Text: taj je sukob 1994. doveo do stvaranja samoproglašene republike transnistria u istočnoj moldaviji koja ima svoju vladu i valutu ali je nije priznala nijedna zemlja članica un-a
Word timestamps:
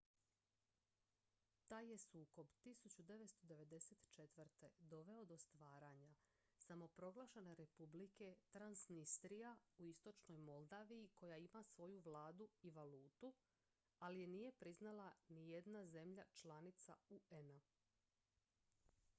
taj 1.71 1.89
je 1.91 1.97
sukob 2.03 2.47
1994. 2.63 4.71
doveo 4.93 5.25
do 5.31 5.37
stvaranja 5.43 6.13
samoproglašene 6.63 7.55
republike 7.59 8.31
transnistria 8.55 9.55
u 9.77 9.87
istočnoj 9.89 10.37
moldaviji 10.37 11.09
koja 11.13 11.37
ima 11.37 11.63
svoju 11.63 11.99
vladu 11.99 12.49
i 12.61 12.71
valutu 12.71 13.33
ali 13.99 14.21
je 14.21 14.27
nije 14.27 14.51
priznala 14.51 15.11
nijedna 15.27 15.85
zemlja 15.85 16.25
članica 16.33 16.95
un-a 17.29 17.59